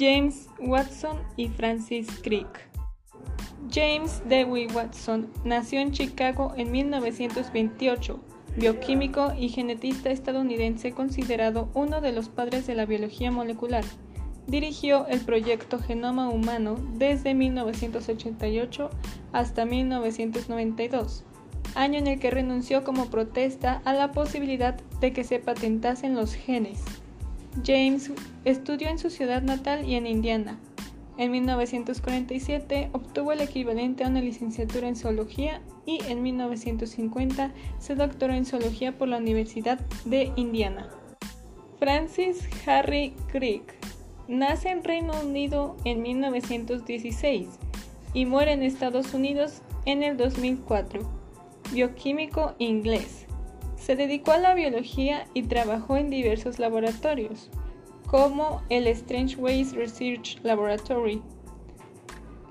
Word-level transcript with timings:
James 0.00 0.48
Watson 0.58 1.18
y 1.36 1.48
Francis 1.48 2.08
Crick. 2.22 2.70
James 3.70 4.22
Dewey 4.26 4.66
Watson 4.68 5.30
nació 5.44 5.78
en 5.80 5.92
Chicago 5.92 6.54
en 6.56 6.70
1928, 6.70 8.18
bioquímico 8.56 9.34
y 9.38 9.50
genetista 9.50 10.08
estadounidense 10.08 10.92
considerado 10.92 11.68
uno 11.74 12.00
de 12.00 12.12
los 12.12 12.30
padres 12.30 12.66
de 12.66 12.76
la 12.76 12.86
biología 12.86 13.30
molecular. 13.30 13.84
Dirigió 14.46 15.06
el 15.06 15.20
proyecto 15.20 15.78
Genoma 15.78 16.30
Humano 16.30 16.76
desde 16.94 17.34
1988 17.34 18.88
hasta 19.32 19.66
1992, 19.66 21.24
año 21.74 21.98
en 21.98 22.06
el 22.06 22.18
que 22.18 22.30
renunció 22.30 22.84
como 22.84 23.10
protesta 23.10 23.82
a 23.84 23.92
la 23.92 24.12
posibilidad 24.12 24.80
de 25.02 25.12
que 25.12 25.24
se 25.24 25.40
patentasen 25.40 26.14
los 26.14 26.32
genes. 26.34 26.82
James 27.64 28.10
estudió 28.44 28.88
en 28.88 28.98
su 28.98 29.10
ciudad 29.10 29.42
natal 29.42 29.88
y 29.88 29.94
en 29.94 30.06
Indiana. 30.06 30.58
En 31.16 31.32
1947 31.32 32.90
obtuvo 32.92 33.32
el 33.32 33.40
equivalente 33.40 34.04
a 34.04 34.08
una 34.08 34.20
licenciatura 34.20 34.88
en 34.88 34.96
zoología 34.96 35.60
y 35.84 36.00
en 36.08 36.22
1950 36.22 37.52
se 37.78 37.94
doctoró 37.94 38.32
en 38.32 38.46
zoología 38.46 38.96
por 38.96 39.08
la 39.08 39.18
Universidad 39.18 39.80
de 40.04 40.32
Indiana. 40.36 40.88
Francis 41.78 42.48
Harry 42.66 43.14
Crick 43.30 43.80
Nace 44.30 44.68
en 44.68 44.84
Reino 44.84 45.12
Unido 45.24 45.76
en 45.84 46.02
1916 46.02 47.48
y 48.14 48.26
muere 48.26 48.52
en 48.52 48.62
Estados 48.62 49.12
Unidos 49.12 49.60
en 49.86 50.04
el 50.04 50.16
2004. 50.16 51.00
Bioquímico 51.72 52.54
inglés. 52.58 53.26
Se 53.80 53.96
dedicó 53.96 54.32
a 54.32 54.38
la 54.38 54.54
biología 54.54 55.26
y 55.32 55.42
trabajó 55.44 55.96
en 55.96 56.10
diversos 56.10 56.58
laboratorios, 56.58 57.50
como 58.06 58.62
el 58.68 58.86
Strangeways 58.94 59.74
Research 59.74 60.38
Laboratory. 60.42 61.22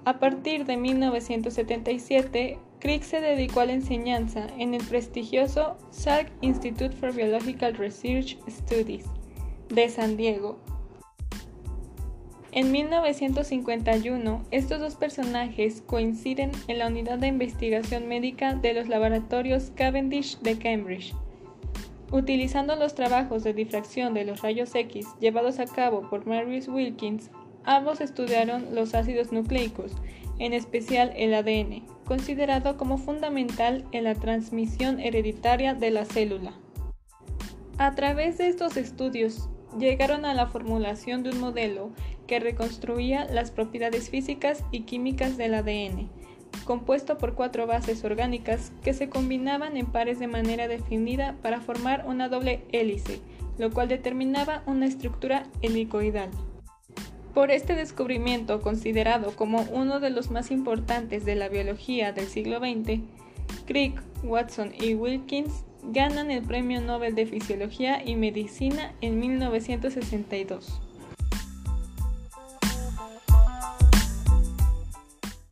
A 0.05 0.17
partir 0.17 0.66
de 0.66 0.75
1977, 0.75 2.57
Crick 2.80 3.03
se 3.03 3.22
dedicó 3.22 3.59
a 3.59 3.66
la 3.66 3.73
enseñanza 3.73 4.47
en 4.57 4.73
el 4.73 4.83
prestigioso 4.83 5.77
Salk 5.91 6.31
Institute 6.41 6.95
for 6.95 7.13
Biological 7.13 7.75
Research 7.75 8.38
Studies 8.50 9.05
de 9.69 9.88
San 9.88 10.17
Diego, 10.17 10.57
en 12.59 12.73
1951, 12.73 14.43
estos 14.52 14.81
dos 14.81 14.95
personajes 14.95 15.81
coinciden 15.85 16.52
en 16.67 16.79
la 16.79 16.88
unidad 16.88 17.17
de 17.17 17.27
investigación 17.27 18.09
médica 18.09 18.53
de 18.53 18.73
los 18.73 18.89
laboratorios 18.89 19.71
Cavendish 19.75 20.38
de 20.39 20.57
Cambridge. 20.57 21.16
Utilizando 22.11 22.75
los 22.75 22.95
trabajos 22.95 23.45
de 23.45 23.53
difracción 23.53 24.13
de 24.13 24.25
los 24.25 24.41
rayos 24.41 24.75
X 24.75 25.07
llevados 25.21 25.59
a 25.59 25.67
cabo 25.67 26.09
por 26.09 26.27
Marius 26.27 26.67
Wilkins, 26.67 27.31
ambos 27.63 28.01
estudiaron 28.01 28.75
los 28.75 28.94
ácidos 28.94 29.31
nucleicos, 29.31 29.94
en 30.38 30.51
especial 30.51 31.13
el 31.16 31.33
ADN, 31.35 31.85
considerado 32.03 32.75
como 32.75 32.97
fundamental 32.97 33.85
en 33.94 34.03
la 34.03 34.16
transmisión 34.16 34.99
hereditaria 34.99 35.75
de 35.75 35.91
la 35.91 36.03
célula. 36.03 36.51
A 37.77 37.95
través 37.95 38.38
de 38.38 38.49
estos 38.49 38.75
estudios, 38.75 39.47
llegaron 39.78 40.25
a 40.25 40.34
la 40.34 40.48
formulación 40.48 41.23
de 41.23 41.31
un 41.31 41.39
modelo 41.39 41.92
que 42.28 42.39
reconstruía 42.39 43.25
las 43.25 43.52
propiedades 43.52 44.09
físicas 44.09 44.64
y 44.72 44.81
químicas 44.81 45.38
del 45.38 45.53
ADN, 45.53 46.09
compuesto 46.66 47.17
por 47.17 47.34
cuatro 47.34 47.67
bases 47.67 48.03
orgánicas 48.03 48.72
que 48.84 48.94
se 48.94 49.09
combinaban 49.09 49.78
en 49.78 49.88
pares 49.88 50.20
de 50.20 50.28
manera 50.28 50.67
definida 50.67 51.36
para 51.42 51.62
formar 51.62 52.06
una 52.08 52.30
doble 52.30 52.64
hélice, 52.72 53.20
lo 53.58 53.72
cual 53.72 53.88
determinaba 53.88 54.64
una 54.66 54.86
estructura 54.86 55.44
helicoidal. 55.62 56.30
Por 57.34 57.52
este 57.52 57.75
descubrimiento, 57.75 58.62
considerado 58.62 59.35
como 59.35 59.62
uno 59.72 60.00
de 60.00 60.09
los 60.09 60.31
más 60.31 60.52
importantes 60.52 61.25
de 61.25 61.35
la 61.35 61.47
biología 61.47 62.12
del 62.12 62.28
siglo 62.28 62.59
XX, 62.59 63.02
Crick, 63.66 64.02
Watson 64.24 64.72
y 64.79 64.96
Wilkins 64.96 65.63
ganan 65.84 66.31
el 66.31 66.44
Premio 66.44 66.81
Nobel 66.81 67.16
de 67.16 67.25
Fisiología 67.25 68.01
y 68.06 68.16
Medicina 68.16 68.94
en 69.01 69.19
1962. 69.19 70.88